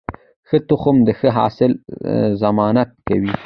ښه 0.47 0.57
تخم 0.69 0.95
د 1.07 1.09
ښه 1.19 1.29
حاصل 1.37 1.71
ضمانت 2.41 2.89
کوي. 3.07 3.33